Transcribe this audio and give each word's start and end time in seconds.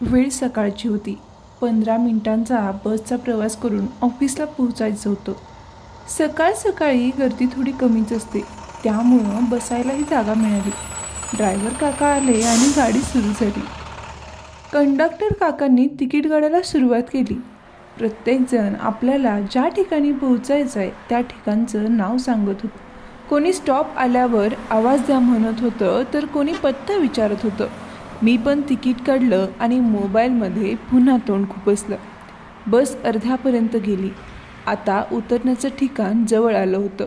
वेळ 0.00 0.28
सकाळची 0.28 0.88
होती. 0.88 1.18
पंधरा 1.60 1.96
मिनिटांचा 1.96 2.72
बसचा 2.84 3.16
प्रवास 3.16 3.56
करून 3.56 3.86
ऑफिसला 4.02 4.44
पोहोचायचं 4.44 5.10
होतं. 5.10 5.32
सकाळ 6.08 6.52
सकाळी 6.52 7.10
गर्दी 7.18 7.46
थोडी 7.46 7.72
कमीच 7.72 8.12
असते. 8.12 8.40
त्यामुळं 8.84 9.44
बसायलाही 9.50 10.02
जागा 10.02 10.34
मिळाली. 10.34 10.70
ड्रायव्हर 11.36 11.72
काका 11.72 12.06
आले 12.06 12.42
आणि 12.42 12.72
गाडी 12.76 12.98
सुरू 12.98 13.32
झाली. 13.40 13.60
कंडक्टर 14.72 15.32
काकांनी 15.32 15.86
तिकीट 15.86 16.28
काढायला 16.28 16.62
सुरुवात 16.62 17.02
केली. 17.02 17.40
प्रत्येकजण 17.98 18.74
आपल्याला 18.80 19.40
ज्या 19.40 19.68
ठिकाणी 19.68 20.12
पोहोचायचं 20.12 20.80
आहे 20.80 20.90
त्या 21.08 21.20
ठिकाणचं 21.20 21.96
नाव 21.96 22.16
सांगत 22.16 22.62
होतं. 22.62 22.78
कोणी 23.30 23.52
स्टॉप 23.52 23.98
आल्यावर 23.98 24.48
आवाज 24.70 25.00
द्या 25.06 25.18
म्हणत 25.18 25.60
होतं 25.60 26.02
तर 26.14 26.24
कोणी 26.24 26.52
पत्ता 26.52 26.96
विचारत 26.96 27.36
होतं. 27.42 27.66
मी 28.22 28.36
पण 28.36 28.60
तिकीट 28.60 28.96
काढलं 29.06 29.46
आणि 29.60 29.80
मोबाईलमध्ये 29.80 30.74
पुन्हा 30.74 31.16
तोंड 31.28 31.46
खुपसलं. 31.48 31.96
बस 32.66 33.02
अर्ध्यापर्यंत 33.02 33.76
गेली. 33.76 34.10
आता 34.66 35.04
उतरण्याचं 35.12 35.68
ठिकाण 35.68 36.24
जवळ 36.26 36.54
आलं 36.54 36.76
होतं. 36.76 37.06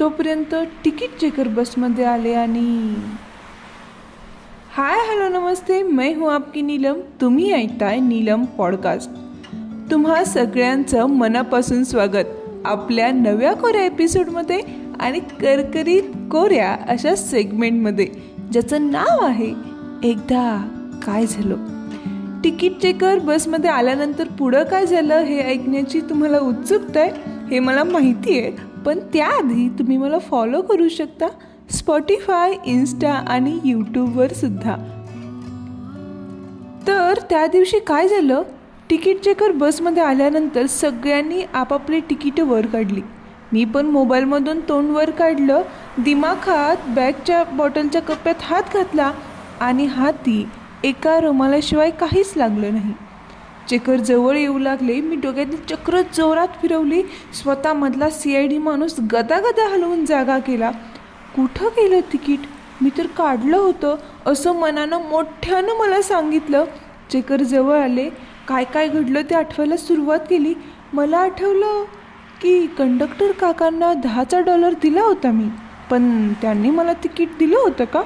तोपर्यंत 0.00 0.54
तिकीट 0.84 1.20
चेकर 1.20 1.48
बसमध्ये 1.48 2.04
आले 2.04 2.34
आणि 2.34 2.94
हाय 4.76 4.98
हॅलो 4.98 5.40
नमस्ते. 5.40 5.82
मैं 5.82 6.16
हूँ 6.16 6.32
आपकी 6.32 6.62
नीलम. 6.62 6.94
तुम्ही 7.20 7.52
ऐकताय 7.52 8.00
नीलम 8.00 8.44
पॉडकास्ट. 8.44 9.10
तुम्हा 9.90 10.24
सगळ्यांचं 10.24 11.06
मनापासून 11.06 11.84
स्वागत. 11.84 12.24
आपल्या 12.64 13.10
नव्या 13.10 13.52
कोऱ्या 13.52 13.84
एपिसोडमध्ये 13.84 14.60
आणि 15.00 15.20
करकरीत 15.20 16.02
कोऱ्या 16.30 16.76
अशा 16.88 17.14
सेगमेंटमध्ये 17.14 18.08
ज्याचं 18.52 18.90
नाव 18.90 19.24
आहे 19.24 19.73
एकदा 20.04 20.40
काय 21.06 21.26
झालं? 21.26 21.56
तिकीट 22.44 22.72
चेकर 22.82 23.18
बसमध्ये 23.18 23.70
आल्यानंतर 23.70 24.28
पुढं 24.28 24.64
काय 24.64 24.86
झालं 24.86 25.18
हे 25.18 25.40
ऐकण्याची 25.42 26.00
तुम्हाला 26.00 26.38
उत्सुकता 26.38 27.00
आहे? 27.00 27.10
हे 27.50 27.58
मला 27.58 27.84
माहिती 27.84 28.38
आहे 28.38 28.50
पण 28.86 28.98
त्याआधी 29.12 29.68
तुम्ही 29.68 29.96
मला 29.96 30.18
फॉलो 30.18 30.60
करू 30.62 30.88
शकता 30.88 31.28
स्पॉटीफाय 31.70 32.54
इन्स्टा 32.66 33.12
आणि 33.12 33.58
यूट्यूबवर 33.64 34.32
सुद्धा. 34.32 34.76
तर 36.86 37.18
त्या 37.30 37.46
दिवशी 37.46 37.78
काय 37.78 38.08
झालं? 38.08 38.42
तिकीट 38.90 39.20
चेकर 39.20 39.52
बसमध्ये 39.52 40.02
आल्यानंतर 40.02 40.66
सगळ्यांनी 40.66 41.42
आपापली 41.54 42.00
तिकीटं 42.00 42.44
वर 42.44 42.66
काढली. 42.66 43.00
मी 43.52 43.64
पण 43.64 43.86
मोबाईलमधून 43.86 44.60
तोंड 44.60 44.90
वर 44.90 45.10
काढलं 45.10 45.62
दिमाखात 45.98 46.76
बॅगच्या 46.88 47.44
बॉटलच्या 47.44 48.02
कप्प्यात 48.02 48.42
हात 48.42 48.62
घातला 48.74 49.12
आणि 49.64 49.84
हाती 49.86 50.46
एका 50.84 51.18
रुमालाशिवाय 51.20 51.90
काहीच 51.90 52.32
लागलं 52.36 52.72
नाही. 52.72 52.92
चेकर 53.68 53.96
जवळ 53.96 54.36
येऊ 54.36 54.58
लागले 54.58 55.00
मी 55.00 55.16
डोक्यातली 55.16 55.56
चक्र 55.70 56.00
जोरात 56.14 56.48
फिरवली 56.62 57.02
स्वतःमधला 57.34 58.08
सी 58.10 58.34
आय 58.36 58.46
डी 58.46 58.58
माणूस 58.58 58.96
गदागदा 59.12 59.68
हलवून 59.68 60.04
जागा 60.04 60.38
केला. 60.38 60.70
कुठं 61.36 61.68
गेलं 61.76 62.00
तिकीट? 62.12 62.40
मी 62.82 62.90
तर 62.98 63.06
काढलं 63.06 63.56
होतं 63.56 63.96
असं 64.26 64.52
मनानं 64.52 65.08
मोठ्यानं 65.08 65.78
मला 65.78 66.00
सांगितलं. 66.02 66.64
चेकर 67.10 67.42
जवळ 67.42 67.78
आले 67.78 68.08
काय 68.48 68.64
काय 68.64 68.88
घडलं 68.88 69.22
ते 69.30 69.34
आठवायला 69.34 69.76
सुरुवात 69.76 70.26
केली. 70.30 70.54
मला 70.92 71.18
आठवलं 71.18 71.84
की 72.42 72.66
कंडक्टर 72.78 73.32
काकांना 73.32 73.92
दहाचा 73.94 74.40
डॉलर 74.40 74.74
दिला 74.82 75.02
होता 75.02 75.30
मी 75.30 75.48
पण 75.90 76.32
त्यांनी 76.42 76.70
मला 76.70 76.92
तिकीट 76.92 77.28
दिलं 77.38 77.58
होतं 77.58 77.84
का? 77.84 78.02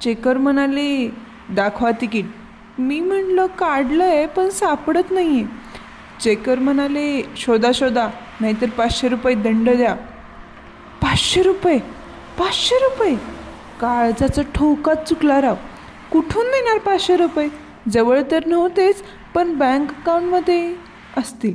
चेकर 0.00 0.36
म्हणाले 0.36 1.10
दाखवा 1.50 1.90
तिकीट. 1.90 2.24
मी 2.78 3.00
म्हणलं 3.00 3.46
काढलं 3.46 4.04
आहे 4.04 4.26
पण 4.26 4.48
सापडत 4.48 5.10
नाही 5.10 5.42
आहे 5.42 5.44
चेकर 6.20 6.58
म्हणाले 6.58 7.22
शोधा 7.36 7.70
शोधा 7.74 8.08
नाहीतर 8.40 8.68
पाचशे 8.68 9.08
रुपये 9.08 9.34
दंड 9.34 9.70
द्या. 9.70 9.94
पाचशे 11.02 11.42
रुपये? 11.42 11.78
पाचशे 12.38 12.74
रुपये? 12.74 13.14
काळजाचा 13.80 14.42
ठोकाच 14.42 15.08
चुकला 15.08 15.40
राव. 15.40 15.54
कुठून 16.12 16.46
देणार 16.46 16.78
पाचशे 16.78 17.16
रुपये? 17.16 17.48
जवळ 17.88 18.20
तर 18.30 18.46
नव्हतेच 18.46 19.02
पण 19.34 19.54
बँक 19.58 19.90
अकाउंटमध्ये 19.90 20.74
असतील. 21.16 21.54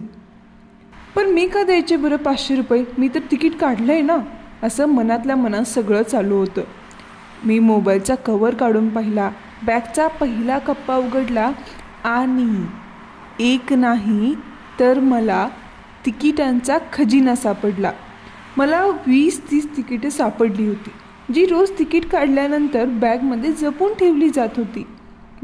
पण 1.15 1.25
मी 1.25 1.47
का 1.47 1.63
द्यायचे 1.63 1.95
बरं 1.95 2.15
पाचशे 2.15 2.55
रुपये? 2.55 2.83
मी 2.97 3.07
तर 3.07 3.19
तिकीट 3.31 3.57
काढलं 3.57 3.91
आहे 3.91 4.01
ना. 4.01 4.17
असं 4.63 4.85
मनातल्या 4.85 5.35
मनात 5.35 5.63
सगळं 5.63 6.03
चालू 6.03 6.35
होतं. 6.35 6.61
मी 7.45 7.59
मोबाईलचा 7.59 8.15
कवर 8.15 8.55
काढून 8.55 8.89
पाहिला. 8.89 9.31
बॅगचा 9.63 10.07
पहिला 10.07 10.57
कप्पा 10.59 10.95
उघडला 10.95 11.51
आणि 12.03 12.65
एक 13.39 13.73
नाही 13.73 14.35
तर 14.79 14.99
मला 14.99 15.47
तिकिटांचा 16.05 16.77
खजिना 16.93 17.35
सापडला. 17.35 17.91
मला 18.57 18.85
वीस 18.85 19.51
तीस 19.51 19.77
तिकिटे 19.77 20.09
सापडली 20.09 20.67
होती. 20.67 20.91
जी 21.33 21.45
रोज 21.45 21.71
तिकीट 21.79 22.09
काढल्यानंतर 22.09 22.85
बॅगमध्ये 22.85 23.51
जपून 23.51 23.93
ठेवली 23.93 24.29
जात 24.29 24.57
होती. 24.57 24.87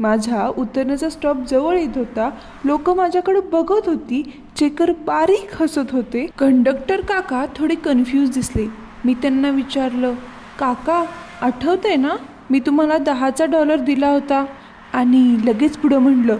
माझ्या 0.00 0.46
उतरण्याचा 0.48 1.08
स्टॉप 1.10 1.36
जवळ 1.50 1.78
येत 1.78 1.96
होता. 1.96 2.30
लोक 2.64 2.90
माझ्याकडे 2.90 3.40
बघत 3.40 3.88
होती. 3.88 4.40
चेकर 4.56 4.90
बारीक 4.90 5.62
हसत 5.62 5.92
होते. 5.92 6.26
कंडक्टर 6.38 7.00
काका 7.00 7.44
थोडे 7.56 7.74
कन्फ्यूज 7.74 8.30
दिसले. 8.30 8.66
मी 9.04 9.14
त्यांना 9.14 9.50
विचारलं 9.50 10.14
काका 10.58 11.04
आठवतंय 11.42 11.96
ना? 11.96 12.16
मी 12.50 12.60
तुम्हाला 12.60 12.98
दहाचा 12.98 13.44
डॉलर 13.44 13.76
दिला 13.76 14.08
होता 14.08 14.44
आणि 14.92 15.36
लगेच 15.44 15.76
पुढं 15.76 15.98
म्हणलं 15.98 16.36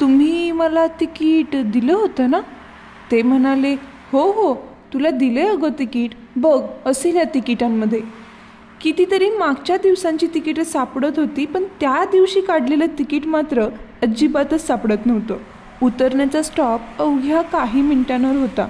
तुम्ही 0.00 0.52
मला 0.52 0.86
तिकीट 0.86 1.56
दिलं 1.56 1.92
होतं 1.92 2.30
ना? 2.30 2.40
ते 3.10 3.22
म्हणाले 3.22 3.74
हो 4.12 4.22
हो 4.32 4.54
तुला 4.92 5.10
दिले 5.10 5.46
अगं 5.48 5.68
तिकीट 5.78 6.10
बघ 6.36 6.60
असेल 6.86 7.16
या 7.16 7.24
तिकिटांमध्ये. 7.34 8.00
कितीतरी 8.80 9.30
मागच्या 9.30 9.76
दिवसांची 9.76 10.26
तिकीटं 10.26 10.62
सापडत 10.62 11.18
होती 11.18 11.46
पण 11.46 11.64
त्या 11.80 12.04
दिवशी 12.12 12.40
काढलेलं 12.40 12.86
तिकीट 12.98 13.26
मात्र 13.26 13.68
अजिबातच 14.02 14.66
सापडत 14.66 15.06
नव्हतं. 15.06 15.36
उतरण्याचा 15.82 16.42
स्टॉप 16.42 16.80
अवघ्या 16.98 17.42
काही 17.42 17.82
मिनिटांवर 17.82 18.36
होता. 18.36 18.68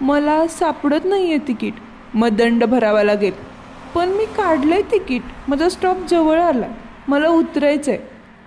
मला 0.00 0.46
सापडत 0.46 1.04
नाही 1.04 1.28
आहे 1.28 1.38
तिकीट. 1.48 1.74
मग 2.14 2.28
दंड 2.28 2.64
भरावा 2.64 3.02
लागेल. 3.02 3.51
पण 3.94 4.08
मी 4.08 4.24
काढलं 4.24 4.74
आहे 4.74 4.82
तिकीट. 4.82 5.22
माझा 5.48 5.68
स्टॉप 5.68 5.98
जवळ 6.08 6.40
आला. 6.40 6.66
मला 7.08 7.28
उतरायचं 7.28 7.90
आहे 7.90 8.00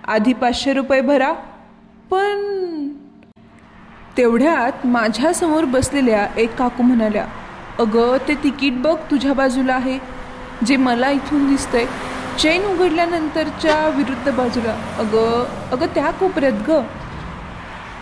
आधी 0.08 0.32
पाचशे 0.32 0.72
रुपये 0.72 1.00
भरा. 1.00 1.32
पण 2.10 2.88
तेवढ्यात 4.16 4.86
माझ्यासमोर 4.86 5.64
बसलेल्या 5.64 6.26
एक 6.36 6.54
काकू 6.56 6.82
म्हणाल्या 6.82 7.26
अगं 7.78 8.16
ते 8.28 8.34
तिकीट 8.34 8.80
बघ 8.82 8.96
तुझ्या 9.10 9.32
बाजूला 9.32 9.74
आहे. 9.74 9.98
जे 10.66 10.76
मला 10.76 11.10
इथून 11.10 11.48
दिसतंय 11.48 11.86
चेन 12.38 12.64
उघडल्यानंतरच्या 12.66 13.88
विरुद्ध 13.88 14.32
बाजूला. 14.32 14.72
अगं 14.98 15.46
अगं 15.72 15.86
त्या 15.86 16.10
कोपऱ्यात 16.10 16.68
ग. 16.68 16.82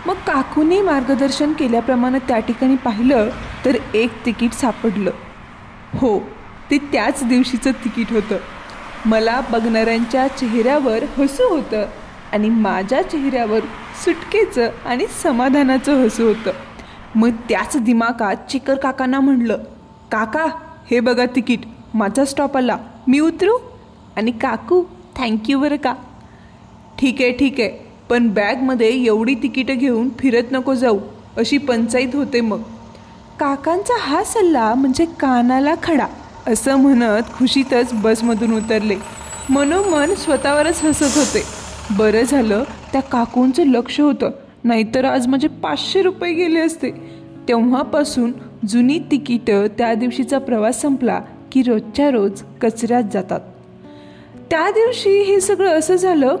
मग 0.05 0.15
काकूने 0.27 0.81
मार्गदर्शन 0.81 1.53
केल्याप्रमाणे 1.53 2.19
त्या 2.19 2.39
ठिकाणी 2.39 2.75
पाहिलं 2.75 3.29
तर 3.65 3.75
एक 3.93 4.25
तिकीट 4.25 4.51
सापडलं. 4.51 5.11
हो 5.99 6.19
ते 6.71 6.77
त्याच 6.77 7.23
दिवशीचं 7.23 7.71
तिकीट 7.71 8.11
होतं. 8.11 8.37
मला 9.05 9.41
बघणाऱ्यांच्या 9.51 10.27
चेहऱ्यावर 10.27 11.03
हसू 11.17 11.55
होतं 11.55 11.85
आणि 12.33 12.49
माझ्या 12.49 13.01
चेहऱ्यावर 13.01 13.59
सुटकेचं 14.05 14.69
आणि 14.85 15.05
समाधानाचं 15.23 16.03
हसू 16.03 16.27
होतं. 16.27 16.51
मग 17.15 17.29
त्याच 17.49 17.77
दिमाकात 17.77 18.35
चिकर 18.49 18.75
काकांना 18.75 19.19
म्हणलं 19.19 19.57
काका 20.11 20.45
हे 20.91 20.99
बघा 20.99 21.25
तिकीट. 21.25 21.59
माझा 21.93 22.25
स्टॉप 22.25 22.57
आला 22.57 22.77
मी 23.07 23.19
उतरू? 23.19 23.57
आणि 24.17 24.31
काकू 24.31 24.83
थँक्यू 25.15 25.59
बरं 25.59 25.75
का. 25.75 25.93
ठीक 26.99 27.21
आहे 27.21 27.31
ठीक 27.31 27.59
आहे. 27.59 27.69
पण 28.09 28.29
बॅगमध्ये 28.29 29.05
एवढी 29.05 29.35
तिकीटं 29.35 29.77
घेऊन 29.77 30.09
फिरत 30.19 30.51
नको 30.51 30.73
जाऊ. 30.73 30.99
अशी 31.37 31.57
पंचाईत 31.57 32.15
होते 32.15 32.41
मग. 32.41 32.61
काकांचा 33.39 33.93
हा 33.99 34.23
सल्ला 34.23 34.73
म्हणजे 34.75 35.05
कानाला 35.05 35.73
खडा. 35.83 36.07
असं 36.47 36.75
म्हणत 36.75 37.23
खुशीतच 37.33 37.93
बसमधून 37.93 38.57
उतरले. 38.57 38.95
मनोमन 39.49 40.13
स्वतःवरच 40.13 40.83
हसत 40.83 41.17
होते. 41.17 41.43
बरं 41.97 42.21
झालं 42.21 42.63
त्या 42.91 43.01
काकूंचं 43.01 43.67
लक्ष 43.67 43.99
होतं. 43.99 44.29
नाहीतर 44.63 45.05
आज 45.05 45.27
माझे 45.27 45.47
पाचशे 45.47 46.01
रुपये 46.01 46.33
गेले 46.33 46.59
असते. 46.59 46.91
तेव्हापासून 47.47 48.31
जुनी 48.67 48.99
तिकीटं 48.99 49.67
त्या 49.77 49.93
दिवशीचा 49.93 50.37
प्रवास 50.37 50.81
संपला 50.81 51.21
की 51.51 51.63
रोजच्या 51.63 52.11
रोज 52.11 52.41
कचऱ्यात 52.61 53.03
जातात. 53.13 53.39
त्या 54.49 54.69
दिवशी 54.69 55.21
हे 55.21 55.41
सगळं 55.41 55.79
असं 55.79 55.95
झालं 55.95 56.35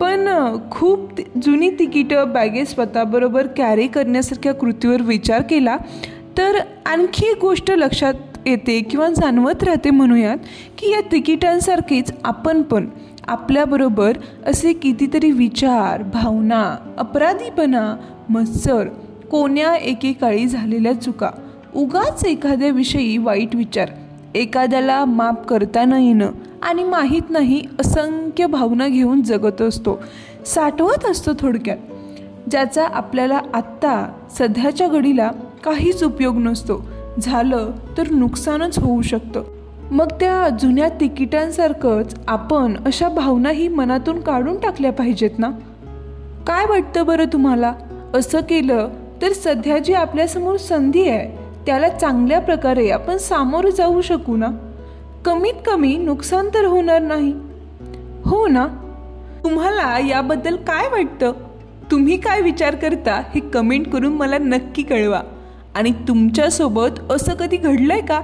पण 0.00 0.28
खूप 0.70 1.10
जुनी 1.42 1.70
तिकीटं 1.70 2.32
बॅगेत 2.32 2.66
स्वतःबरोबर 2.66 3.46
कॅरी 3.46 3.86
करण्यासारख्या 3.86 4.54
कृतीवर 4.54 5.02
विचार 5.02 5.42
केला 5.42 5.76
तर 6.38 6.52
आणखी 6.86 7.26
एक 7.26 7.38
गोष्ट 7.40 7.70
लक्षात 7.70 8.14
येते 8.48 8.80
किंवा 8.80 9.08
जाणवत 9.08 9.62
राहते 9.62 9.90
म्हणूयात 9.90 10.36
की 10.78 10.90
या 10.90 11.00
तिकिटांसारखीच 11.12 12.12
आपण 12.24 12.62
पण 12.62 12.88
आपल्याबरोबर 13.28 14.12
असे 14.46 14.72
कितीतरी 14.72 15.30
विचार 15.30 16.02
भावना 16.02 16.76
अपराधीपणा 16.98 17.96
मत्सर 18.28 18.88
कोण्या 19.30 19.74
एकेकाळी 19.76 20.46
झालेल्या 20.46 20.92
चुका 20.92 21.30
उगाच 21.74 22.24
एखाद्याविषयी 22.24 23.18
वाईट 23.18 23.56
विचार 23.56 23.90
एखाद्याला 24.34 25.04
माफ 25.04 25.46
करता 25.48 25.84
न 25.84 25.92
येणं 25.92 26.30
आणि 26.62 26.84
माहीत 26.84 27.30
नाही 27.30 27.62
असंख्य 27.80 28.46
भावना 28.46 28.88
घेऊन 28.88 29.22
जगत 29.22 29.62
असतो 29.62 29.98
साठवत 30.46 31.06
असतो 31.06 31.30
थोडक्यात 31.40 31.76
ज्याचा 32.50 32.86
आपल्याला 32.86 33.40
आत्ता 33.54 34.12
सध्याच्या 34.38 34.88
घडीला 34.88 35.30
काहीच 35.64 36.04
उपयोग 36.04 36.36
नसतो. 36.36 36.97
झालं 37.20 37.70
तर 37.98 38.10
नुकसानच 38.10 38.78
होऊ 38.78 39.02
शकतं. 39.02 39.42
मग 39.90 40.06
त्या 40.06 40.48
जुन्या 40.48 40.88
तिकिटांसारखंच 40.88 42.14
आपण 42.28 42.74
अशा 42.86 43.08
भावनाही 43.08 43.68
मनातून 43.68 44.20
काढून 44.20 44.60
टाकल्या 44.60 44.92
पाहिजेत 44.92 45.30
ना? 45.38 45.50
काय 46.46 46.64
वाटतं 46.66 47.06
बरं 47.06 47.24
तुम्हाला? 47.32 47.72
असं 48.14 48.40
केलं 48.40 48.88
तर 49.22 49.32
सध्या 49.32 49.78
जी 49.78 49.92
आपल्यासमोर 49.92 50.56
संधी 50.56 51.08
आहे 51.08 51.38
त्याला 51.66 51.88
चांगल्या 51.88 52.40
प्रकारे 52.40 52.90
आपण 52.90 53.16
सामोरं 53.16 53.70
जाऊ 53.70 54.00
शकू 54.00 54.36
ना? 54.36 54.48
कमीत 55.24 55.54
कमी 55.66 55.96
नुकसान 55.96 56.48
तर 56.48 56.64
होणार 56.64 57.02
नाही. 57.02 57.34
हो 58.24 58.46
ना? 58.46 58.66
तुम्हाला 59.44 60.06
याबद्दल 60.06 60.56
काय 60.56 60.88
वाटतं? 60.88 61.32
तुम्ही 61.90 62.16
काय 62.16 62.40
विचार 62.40 62.74
करता 62.74 63.22
हे 63.34 63.40
कमेंट 63.40 63.88
करून 63.88 64.12
मला 64.12 64.38
नक्की 64.38 64.82
कळवा. 64.82 65.20
आणि 65.78 65.92
तुमच्यासोबत 66.08 67.10
असं 67.10 67.34
कधी 67.34 67.56
घडलं 67.56 67.92
आहे 67.92 68.02
का? 68.02 68.20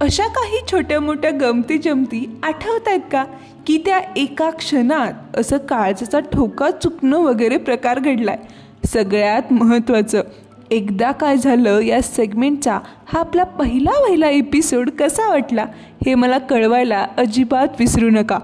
अशा 0.00 0.26
काही 0.26 0.60
छोट्या 0.72 1.00
मोठ्या 1.00 1.30
गमती 1.30 1.78
जमती 1.78 2.40
आठवत 2.42 2.88
आहेत 2.88 3.00
का? 3.12 3.24
की 3.66 3.82
त्या 3.86 4.00
एका 4.16 4.50
क्षणात 4.50 5.36
असं 5.36 5.56
काळजाचा 5.56 6.20
ठोका 6.20 6.70
चुकणं 6.70 7.18
वगैरे 7.18 7.56
प्रकार 7.56 7.98
घडलाय? 7.98 8.38
सगळ्यात 8.86 9.42
महत्त्वाचं 9.50 10.22
एकदा 10.70 11.12
काय 11.12 11.36
झालं 11.36 11.80
या 11.80 12.02
सेगमेंटचा 12.02 12.78
हा 13.06 13.20
आपला 13.20 13.44
पहिला 13.44 13.90
पहिला 13.90 14.28
एपिसोड 14.28 14.90
कसा 14.90 15.28
वाटला 15.28 15.66
हे 16.06 16.14
मला 16.14 16.38
कळवायला 16.38 17.06
अजिबात 17.16 17.68
विसरू 17.78 18.10
नका. 18.10 18.38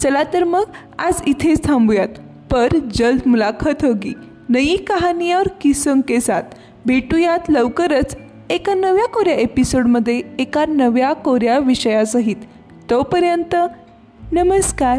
चला 0.00 0.22
तर 0.32 0.44
मग 0.44 0.64
आज 0.98 1.14
इथेच 1.26 1.64
थांबूयात. 1.64 2.08
पर 2.50 2.68
जल्द 2.94 3.20
मुलाखत 3.26 3.84
होगी. 3.84 4.14
नई 4.48 4.76
कहाणी 4.76 5.32
और 5.32 5.46
किसों 5.60 6.00
के 6.00 6.20
साथ. 6.20 6.42
भेटूयात 6.88 7.38
लवकरच 7.48 8.16
एका 8.50 8.74
नव्या 8.74 9.06
कोऱ्या 9.06 9.34
एपिसोडमध्ये 9.34 10.22
एका 10.38 10.64
नव्या 10.68 11.12
कोऱ्या 11.12 11.58
विषयासहित. 11.58 12.36
तोपर्यंत 12.90 13.56
नमस्कार. 14.32 14.98